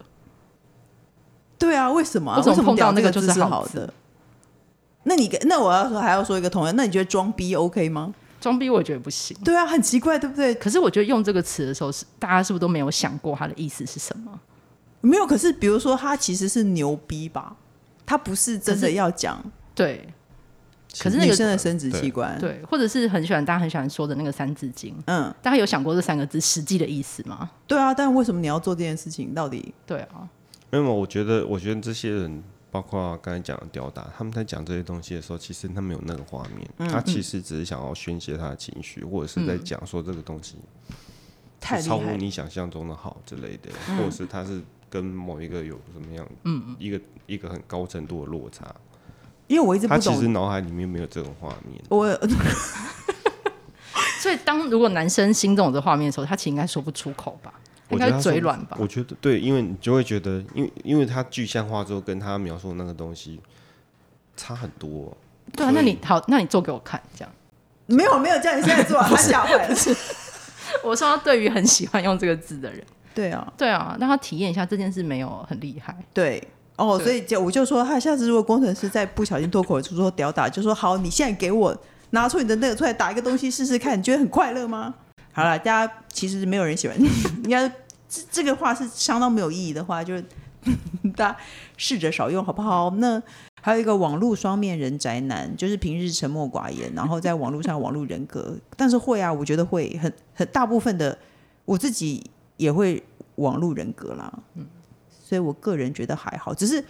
[1.57, 2.33] 对啊，为什么？
[2.37, 3.93] 为什么碰到那个就是好的？
[5.03, 8.13] 那你那我要说还要说一个同样，那你觉得装逼 OK 吗？
[8.39, 9.35] 装逼我也觉得不行。
[9.43, 10.55] 对啊，很奇怪，对不对？
[10.55, 14.39] 可是我觉得用这个词的时候，是大家是不是都没有想过它的意思是什么？
[15.01, 17.55] 没有，可是比如说他其实是牛逼吧，
[18.05, 19.43] 他不是真的要讲
[19.75, 20.07] 对。
[20.97, 27.47] 可是那个女生的生殖器官对，对，或者是很喜欢大家很喜欢说的那个三字经，嗯，大家有想过这三个字实际的意思吗？
[27.67, 29.31] 对啊，但为什么你要做这件事情？
[29.31, 30.27] 到底对啊？
[30.71, 40.55] 没有，我觉得，我觉得这些人，包括刚才讲的吊打，他们在讲这些东西的时候，其实他没有那个画面，嗯、他其实只是想要宣泄他的情绪，嗯、或者是在讲说这个东西
[41.59, 44.59] 太超乎你想象中的好之类的，嗯、或者是他是。
[44.89, 48.65] 跟某一个有什么样，嗯，一个一个很高程度的落差，
[49.47, 51.81] 因为我一直不懂，他其实脑海里面没有这种画面。
[51.89, 52.07] 我，
[54.19, 57.53] 所以当如果男生心中有这画面的时候，他其实应该说不出口吧？
[57.89, 58.77] 应该嘴软吧？
[58.79, 63.39] 我觉得对，因为你就会觉得，因为因为他具象化之后，跟他描述的那个东西
[64.37, 65.15] 差很多。
[65.53, 67.33] 对啊，那你好，那你做给我看，这样
[67.87, 69.75] 没有没有叫你现在做，他 吓坏了。
[70.85, 72.85] 我说，对于很喜欢用这个字的人。
[73.19, 75.93] 对啊，对啊，让他体验一下这件事没有很厉害。
[76.13, 76.41] 对，
[76.77, 81.77] 哦，所以就我就说，他下次如果工程师再不小心脱口而出说屌打，就说好，你现在给我
[82.11, 84.95] 拿出你的那个出来打一个东西试试看，你觉得很快乐吗？
[85.33, 86.97] 好了，大家其实没有人喜欢，
[87.43, 87.67] 应该
[88.07, 90.23] 这这个话是相当没有意义的话，就是
[91.17, 91.37] 大家
[91.75, 92.89] 试着少用好不好？
[92.99, 93.21] 那
[93.61, 101.17] 还有一个网络双面人宅男，就是平日沉默寡言，然后在网络上网络人格，但是会啊，我觉得会很很大部分的
[101.65, 103.03] 我自己也会。
[103.39, 104.65] 网络人格啦，嗯，
[105.23, 106.83] 所以我个人觉得还好，只是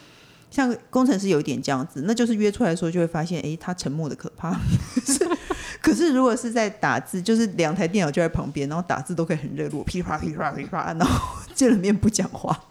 [0.52, 4.60] 像工程师有一点这样子，那就是约出来的时候就会发现，哎，他沉默的可怕。
[5.82, 12.66] 可是如果是在打字，就是两台电脑就在旁边，然后打字都可以很热络，噼啪噼啪噼啪，然后 见了面不讲话，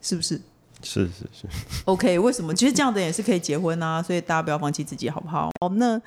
[0.00, 0.40] 是不是？
[0.82, 1.48] 是是是。
[1.86, 2.54] OK，为什么？
[2.54, 5.50] 其实这样的也是可以结婚啊，所以大家不要放弃自己，好不好？
[5.60, 6.00] 好，那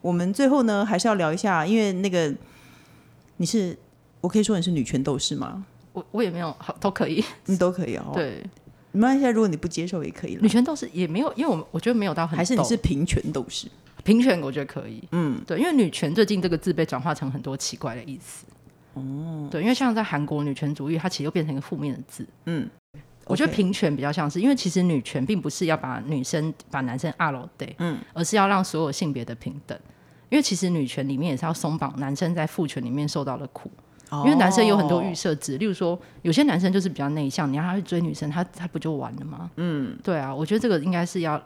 [0.00, 2.34] 我们最后呢，还是要聊一下，因为那个
[3.36, 3.78] 你是，
[4.22, 5.66] 我可以说你是女权斗士吗？
[5.94, 8.10] 我我也没有好都可以，你都可以哦。
[8.12, 8.44] 对，
[8.92, 10.36] 没关系，如果你不接受也可以。
[10.42, 13.68] 女权斗士也没有，因为我我觉得没有到很，还是你是平权斗士？
[14.02, 15.02] 平权我觉得可以。
[15.12, 18.44] 嗯，对，因为女权最近这个字被转化成很多奇怪的意思。
[18.92, 22.26] 哦，对，因为像在韩国女权主义，它其实又变成一个负面的字。
[22.44, 22.68] 嗯，
[23.24, 29.78] 我觉得平权比较像是，因为其实女权并不是要把女生把男生压落底，嗯，而是要让所有性别的平等。
[30.28, 33.70] 因为其实女权里面也是要松绑男生在父权里面受到的苦。
[34.24, 39.50] 因为男生有很多预设值，例如说，有些男生就是比较内向，你让他去追女生，他他不就完了吗？
[39.56, 41.40] 嗯，对啊，我觉得这个应该是要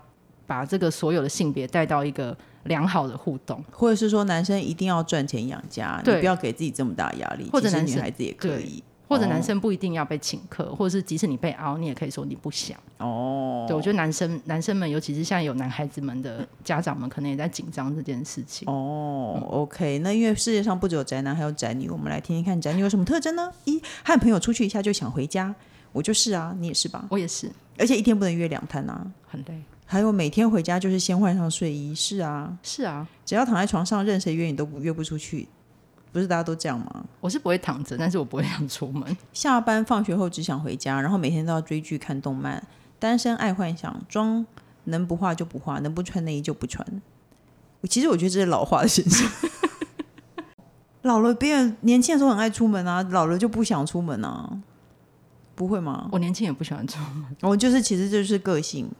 [0.46, 8.82] 把这个所有的性别带到一个良好的互动，或者是说男生一定要赚钱养家，对你不要给自己这么大压力，或者男生女孩子也可以。
[9.08, 12.78] 或者男生不一定要被请客，或者是即使你被熬，你也可以说你不想。
[12.98, 18.68] 哦，对，我觉得男生男生们，尤其是现在有男孩子们的家长们，可能也在紧张这件事情。
[18.68, 23.50] 哦、嗯、，OK，那因为世界上不只有宅男，还有宅女，我们来听听看宅女有什么特征呢？
[23.64, 25.54] 一，和朋友出去一下就想回家，
[25.92, 27.06] 我就是啊，你也是吧？
[27.08, 29.62] 我也是，而且一天不能约两摊啊，很累。
[29.86, 35.48] 还有每天回家就是先换上睡衣，是啊，是啊，只要躺在床上，任谁约你都不约不出去。
[36.12, 37.04] 不是大家都这样吗？
[37.20, 39.16] 我是不会躺着，但是我不会想出门。
[39.32, 42.62] 下班放学后只想回家，然后每天都要追剧看动漫。
[42.98, 44.44] 单身爱幻想，妆
[44.84, 46.86] 能不化就不化，能不穿内衣就不穿。
[47.88, 49.30] 其实我觉得这是老化的现象。
[51.02, 54.50] 老了，别人年轻的时候很爱出门啊，老了就不想出门啊，
[55.54, 56.08] 不会吗？
[56.10, 57.36] 我年轻也不喜欢出门。
[57.42, 58.90] 我就是，其实就是个性。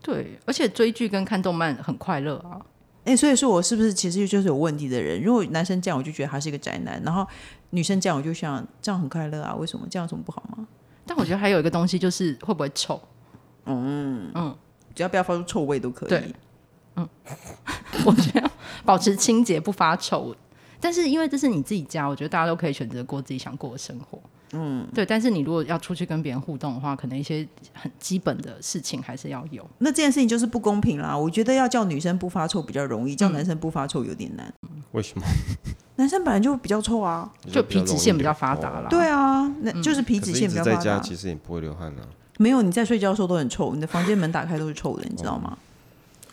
[0.00, 2.60] 对，而且追剧跟看动漫很快乐啊。
[3.04, 5.22] 哎、欸，所以说我是不是其实就是有问题的人？
[5.22, 7.26] 如果男生这样，我就觉得他是一个宅男；然后
[7.70, 9.54] 女生这样，我就想这样很快乐啊？
[9.54, 10.66] 为什么这样有什么不好吗？
[11.04, 12.98] 但我觉得还有一个东西就是会不会臭？
[13.66, 14.56] 嗯嗯，
[14.94, 16.08] 只要不要发出臭味都可以。
[16.08, 16.34] 对，
[16.96, 17.08] 嗯，
[18.06, 18.50] 我觉得
[18.86, 20.34] 保持清洁不发臭，
[20.80, 24.18] 但是因为这是你自己家，我觉得大家都可以选择过自己想过的生活。
[24.54, 29.68] 嗯，对，但是你如果要出去跟别人互动的话，可能一些很基本的事情还是要有。
[29.78, 31.16] 那这件事情就是不公平啦！
[31.16, 34.52] 我觉得要叫女生不发臭比较容易，叫男生不发臭有点难。
[34.92, 35.24] 为什么？
[35.96, 38.88] 男生本来就比较臭啊，就皮脂腺比较发达啦。
[38.88, 40.76] 对啊，那就是皮脂腺比较发达。
[40.76, 42.02] 在家其实也不会流汗啊。
[42.38, 45.56] 没有，你在睡觉的时候都很臭，你的房间门打开都是臭的，你知道吗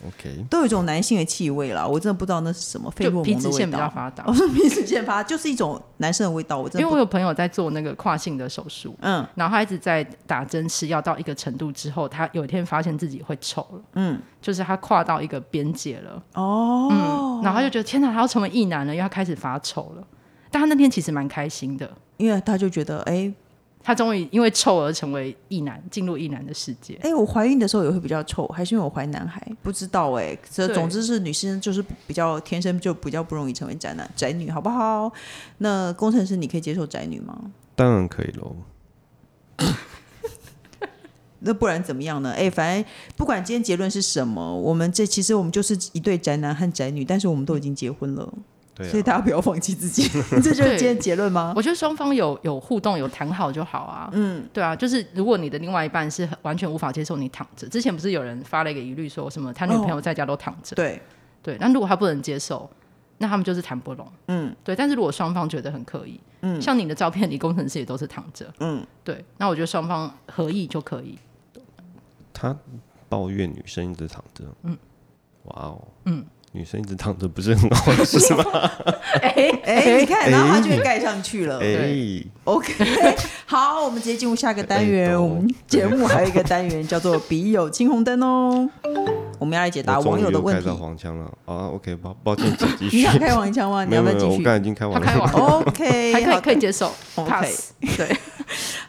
[0.08, 3.40] ？OK，都有一种男性的气味啦，我真的不知道那是什么，费洛蒙的味道。
[3.40, 6.58] 皮脂腺比较发达， 我说皮脂腺发就是一种男生的味道。
[6.58, 20.08] 我真的因为我有朋友在做那个跨性的手术，嗯，然后他一直在打针吃药到一个程度之后，他有一天发现自己会臭了，嗯，就是他跨到一个边界了，哦，嗯，然后他就觉得天哪，他要成为异男了，因为他开始发臭了。
[20.54, 23.14] 但他那天其实蛮开心的，因为他就觉得哎。
[23.14, 23.34] 欸
[23.84, 26.94] 他终于因为臭而成为异男，进入异男的世界。
[27.02, 29.46] 哎、欸，我怀孕的时候也会比较臭，还是因为我怀男孩？
[29.62, 30.40] 不知道哎、欸。
[30.50, 35.12] 这总之是女生就是比较天生就比较不容易成为宅男宅女，好不好？
[35.58, 37.52] 那工程师，你可以接受宅女吗？
[37.76, 38.56] 当然可以喽。
[41.44, 42.30] 那不然怎么样呢？
[42.32, 48.32] 哎、欸，反正不管今天结论是什么，我们这其实我们就是一对宅男和宅女，但是我们都已经结婚了。
[48.82, 50.08] 对啊、所以大家不要放弃自己，
[50.42, 51.54] 这就是今天结论吗？
[51.56, 54.10] 我觉得双方有有互动、有谈好就好啊。
[54.14, 60.76] 嗯，对啊，就是如果你的另外一半是完全无法接受你躺着，之前不是有人发了一个疑虑，说什么他女朋友在家都躺着？
[60.76, 61.02] 对
[61.44, 62.70] 对，那如果他不能接受，
[63.18, 64.08] 那他们就是谈不拢。
[64.28, 64.76] 嗯，对。
[64.76, 69.24] 但是如果双方觉得很可以，嗯，像你的照片你工程师也都是躺着，嗯，对。
[69.38, 71.18] 那我觉得双方合意就可以。
[72.34, 72.56] 他
[73.10, 74.78] 抱怨女生一直躺着，嗯，
[75.44, 76.26] 哇哦，嗯。
[76.54, 78.44] 女生一直躺着不是很好的事吗？
[79.22, 81.58] 哎哎、你看，然后他就会盖上去了。
[81.60, 82.74] 哎、欸、，OK，
[83.46, 85.12] 好，我们直接进入下个单元。
[85.12, 88.70] 欸、我们节目还有一个单元叫做“笔友青红灯”哦。
[89.40, 90.66] 我们要来解答网友的问题。
[90.66, 92.98] 开黄腔了啊！OK，抱抱歉，继续。
[93.00, 93.86] 你想开黄腔吗？
[93.90, 94.26] 你要不要继续？
[94.26, 95.08] 我刚才已经开完了。
[95.08, 95.40] 他开完了。
[95.40, 96.92] OK，还可以可以接受。
[97.16, 97.56] OK，
[97.96, 98.18] 对，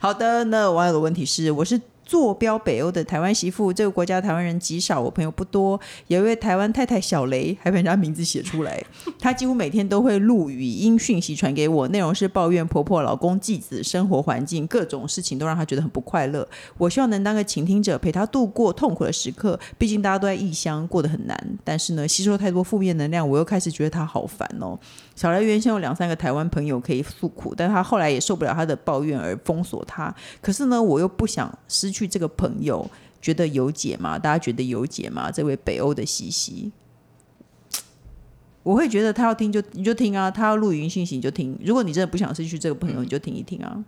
[0.01, 0.42] 好的。
[0.44, 1.81] 那网友的问题是：我是。
[2.04, 5.80] 坐标北欧的台湾媳妇，这个国家台湾人极少，我朋友不多。
[6.08, 8.82] 有一位台湾太太小雷，还把人家名字写出来。
[9.18, 16.46] 她几乎每天都会录语音讯息传给我，内容是抱怨婆婆、老公、继子、生活环境各种事情，都让她觉得很不快乐。
[16.76, 19.58] 我希望能当个倾听者，陪她度过痛苦的时刻。
[19.78, 21.58] 毕竟大家都在异乡，过得很难。
[21.62, 24.78] 但是呢，吸收太多负面能量，我又开始觉得她好烦哦。
[25.14, 30.12] 小雷原先有两三个台湾朋友可以诉苦，但她后来也受不了她的抱怨而封锁她。
[30.40, 32.09] 可是呢，我又不想失去。
[32.09, 34.18] 这个朋友觉得有解吗？
[34.18, 35.31] 大家觉得有解吗？
[35.31, 36.72] 这位北欧的西西，
[38.64, 41.57] 我会觉得他要听就你就听啊，他要录语音信息你就听。
[41.64, 43.85] 如果你真的不想失去这个朋友，嗯、你就听一听啊，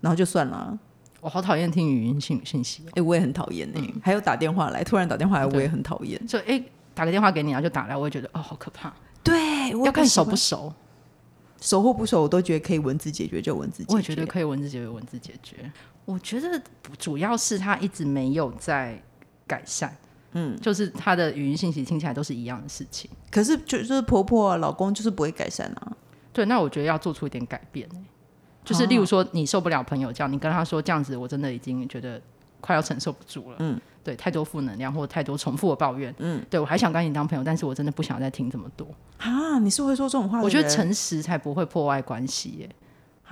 [0.00, 0.78] 然后就算了。
[1.20, 3.74] 我好讨厌听语音信信息，哎，我也很讨厌哎。
[3.80, 6.20] 嗯、还有打电话来，突然打电话来，我也很讨厌。
[6.26, 6.60] 就哎，
[6.94, 8.92] 打个电话给你啊，就打来，我也觉得哦，好可怕。
[9.22, 10.74] 对，我要看熟不熟，
[11.60, 13.92] 熟或不熟，我都觉得可以文字解决就文字解决。
[13.94, 15.70] 我也觉得可以文字解决文字解决。
[16.04, 16.60] 我觉得
[16.98, 19.00] 主要是他一直没有在
[19.46, 19.96] 改善，
[20.32, 23.08] 嗯，就是他的语音信息听起来都是一样的事情。
[23.30, 25.92] 可是就是婆婆啊、老公就是不会改善啊。
[26.32, 27.88] 对，那我觉得要做出一点改变，
[28.64, 32.20] 就是例如说你受不了朋友这样，你跟他说这样子，我真的已经觉得
[32.60, 33.56] 快要承受不住了。
[33.60, 36.12] 嗯，对，太多负能量或太多重复的抱怨。
[36.18, 38.86] 嗯，对我还想跟你当朋友，但是我真的不想再听这么多
[39.18, 39.58] 啊。
[39.60, 40.42] 你是会说这种话？
[40.42, 42.70] 我觉得诚实才不会破坏关系耶。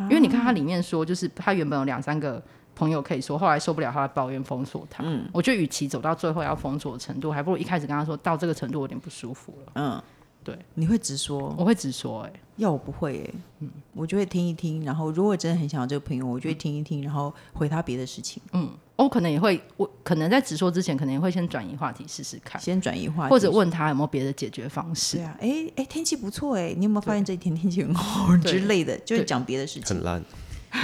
[0.02, 2.40] 因为你看他里面说，就是他原本有两三个。
[2.80, 5.04] 朋友可以说，后来受不了他的抱怨，封锁他。
[5.06, 9.72] 嗯，我觉得与其走到最后要封锁的程度，还不如一开始跟他说到这个程度有点不舒服了。
[9.74, 10.02] 嗯，
[10.42, 11.54] 对，你会直说？
[11.58, 18.42] 我会直说、欸，哎，要我不会、欸，哎，嗯，我就会听一听，然后如果真的很想要这个朋友，我就会听一听，然后回他别的事情。
[18.54, 25.18] 嗯，我可能也会，我可能在直说之前，可能也会先转移话题试试看，先转移话题，或者问他有没有别的解决方式。
[25.18, 28.96] 对啊，哎、欸、哎，天气不错，哎，你有没有发现这几天天气很好之类的？
[29.00, 29.94] 就是讲别的事情。
[29.94, 30.22] 很烂，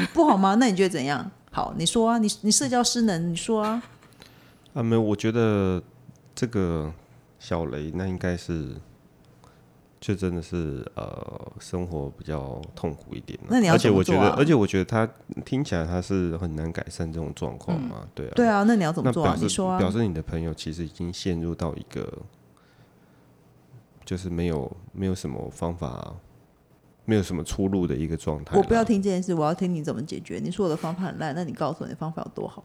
[0.01, 0.57] 你不好吗？
[0.57, 1.31] 那你觉得怎样？
[1.57, 3.83] 好，你说啊，你你社交失能，你说啊。
[4.75, 5.83] 啊，没有，我觉得
[6.35, 6.93] 这个
[7.39, 8.75] 小雷那应该是。
[9.99, 13.37] 就真的是呃，生活比较痛苦一点。
[13.49, 13.73] 那你要？
[13.73, 15.09] 而且我觉得，而且我觉得他
[15.47, 18.33] 听起来他是很难改善这种状况嘛，嗯，对啊。
[18.37, 19.35] 对啊，那你要怎么做啊？
[19.41, 19.79] 你说啊。
[19.79, 22.07] 表示你的朋友其实已经陷入到一个，
[24.05, 26.15] 就是没有没有什么方法，
[27.07, 28.59] 没有什么出路的一个状态。
[28.59, 30.39] 我不要听这件事，我要听你怎么解决。
[30.43, 32.63] 你说我的方法很烂，那你告诉我你的方法有多好？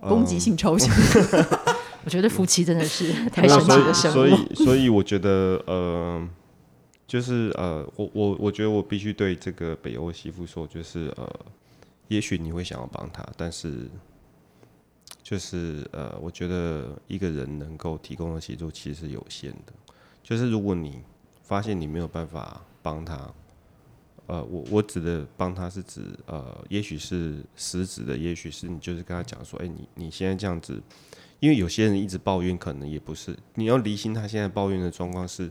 [0.00, 0.92] 攻击性超强。
[0.92, 1.58] 嗯
[2.02, 6.28] 我觉得夫妻真的是太神奇的生物，所以所以我觉得呃，
[7.06, 11.30] 就是呃，我我我觉得我必须对这个北欧媳妇说，就是呃，
[12.08, 13.86] 也许你会想要帮他，但是
[15.22, 19.72] 就是呃，我觉得一个人能够提供的协助其实是有限的，
[20.22, 21.02] 就是如果你
[21.50, 23.28] 发现你没有办法帮他，
[24.26, 30.80] 呃，我我指的帮他是指呃，也许是实质的，也许是你就是跟他讲说，哎，你你现在这样子。
[31.40, 35.50] 因为有些人一直抱怨，可能也不是你要厘清他现在抱怨的状况是，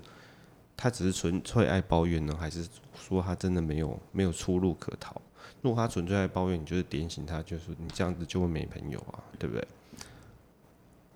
[0.78, 5.22] 他只是纯粹爱抱怨呢，还是说他真的没有没有出路可逃？
[5.62, 9.68] 如果他纯粹爱抱怨，你就是点醒他，就是你这样子就会没朋友啊，对不对？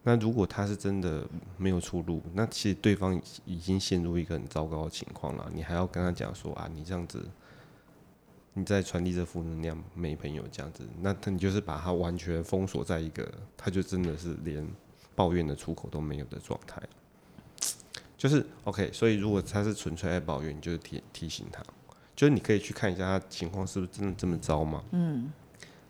[0.04, 1.26] 那如果他是真的
[1.58, 7.26] 没有出路，那其实对方已经陷入一个很糟糕的情况了，你还要跟他讲说啊，你这样子。
[8.56, 13.28] 你在传递着负能量，没朋友这样子，那他你就是把他完全封锁在一个，
[13.58, 14.64] 他就真的是连
[15.16, 16.80] 抱怨的出口都没有的状态。
[18.16, 21.64] 就是 OK，所以如果他是纯粹爱抱怨，你就提提醒他，
[22.16, 24.84] 就是你可以去看一下他情况是不是真的这么糟嘛。
[24.92, 25.32] 嗯。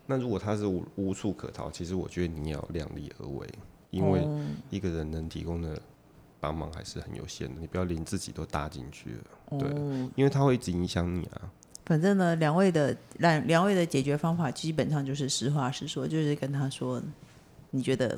[0.05, 3.45] 那如果他是无无处可逃，其实我觉得你要量力而为，
[3.93, 4.27] 因为
[4.71, 5.79] 一个人能提供的
[6.39, 9.69] 帮忙还是很有限的，你不要连自己都搭进去了，对，
[10.15, 11.49] 因为他会一直影响你啊。
[11.85, 17.01] 反正呢，两位的两两位的解决方法基本上就是实话实说，就是跟他说，
[17.69, 18.17] 你觉得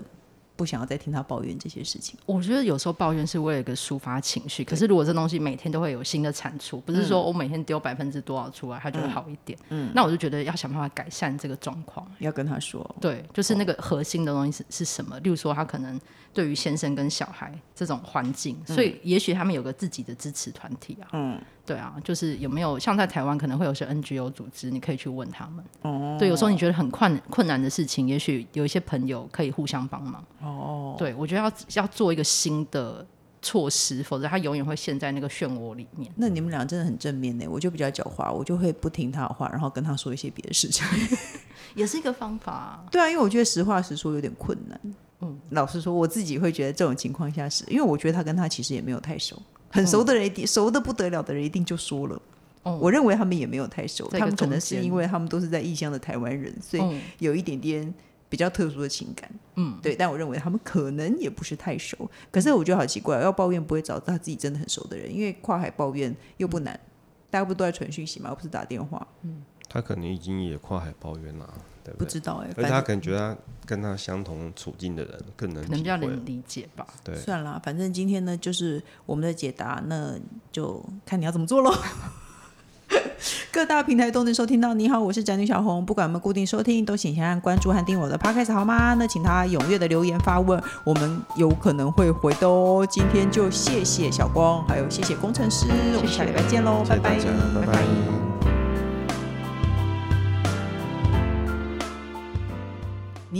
[0.55, 2.17] 不想要再听他抱怨这些事情。
[2.25, 9.57] 我觉得有时候抱怨是为了一个抒发情绪，可是如果这东西每天都会有新的产出，不是说我每天丢百分之多少出来，它就会好一点。
[9.69, 15.19] 嗯，那我就觉得要想办法改善这个状况，要跟他说，对，就是那个核心的东西是是什么？
[15.19, 15.99] 例如说，他可能
[16.33, 21.07] 对于先生跟小孩这种环境，所以也许他们有个自己的支持团体啊。
[21.13, 21.41] 嗯。
[21.65, 25.65] 对啊，就是有没有像在台湾可能会有些 NGO 组织，你可以去问他们。
[25.81, 30.23] 哦，对，有时候你觉得很困困难的事情，也许有一些朋友可以互相帮忙。
[30.41, 31.51] 哦，对，我觉得要
[31.81, 33.05] 要做一个新的
[33.41, 36.11] 措施，否则他永远会陷在那个漩涡里面。
[36.15, 40.85] 那你们俩真的很正面呢，我就比较狡猾，我就会不听他的话，然后跟他说一些别的事情，
[41.75, 42.85] 也是一个方法。
[42.91, 44.79] 对啊，因为我觉得实话实说有点困难。
[45.21, 49.41] 嗯，老实说，我自己会觉得这种情况下是因为我觉得他跟他其实也没有太熟。
[49.75, 52.21] 很熟的人一定、嗯、熟的不得了的人一定就说了。
[52.63, 57.93] 哦、我认为他们也没有太熟，他们可能是因为他们都是在异乡的台湾人，所以有一点点
[58.27, 59.29] 比较特殊的情感。
[59.53, 59.95] 嗯，对。
[59.95, 62.09] 但我认为他们可能也不是太熟。
[62.31, 66.89] 可是我觉得好奇怪，要抱怨不会找到自己真的很熟的人，因为跨海抱怨又不难，嗯、
[67.29, 68.31] 大家不都在传讯息吗？
[68.31, 69.07] 而不是打电话。
[69.21, 69.43] 嗯，
[69.75, 71.53] 他可能已经也跨海抱怨了。
[71.99, 76.87] 不知道哎、欸，而且他可能觉得他跟他相同处境的人更能，可能比较能理解吧。
[77.03, 80.15] 对，算了，反正今天呢，就是我们的解答，那
[80.51, 81.71] 就看你要怎么做喽。
[83.51, 84.73] 各大平台都能收听到。
[84.73, 88.95] 你好，我是宅女小红，不管我们固定收听，都请先按关注和订阅我的 Podcast 好吗？
[88.95, 92.87] 那请他踊跃的留言发问，我们有可能会回的哦。
[92.89, 95.67] 今天就谢谢小光，还有谢谢工程师，
[95.97, 97.83] 我们下礼拜见喽，拜拜，拜拜。
[97.83, 98.24] 你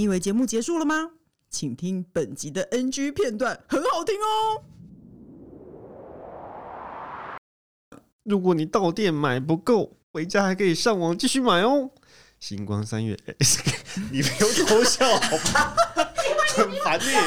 [0.06, 1.14] 以为节目结束了吗？
[1.50, 4.62] 请听本集的 NG 片段，很好听哦。
[8.24, 11.90] 如果你到店买不够，回家还可以上网继续买哦。
[12.40, 13.18] 星光三月，
[14.14, 15.76] 你不用偷笑好吧？
[16.56, 17.20] 很烦耶。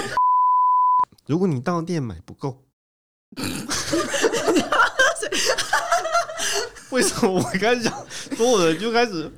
[1.27, 2.63] 如果你到店买不够，
[6.93, 8.07] 为什么我开始讲，
[8.37, 9.29] 所有人就开始？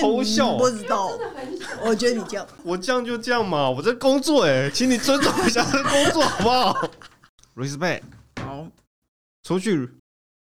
[0.00, 1.10] 偷笑，不知道。
[1.84, 3.68] 我觉得你这样，我这样就这样嘛。
[3.68, 6.90] 我在工作哎，请你尊重一下这工作好不好
[7.56, 8.02] ？Respect，
[8.44, 8.66] 好，
[9.42, 9.88] 出去。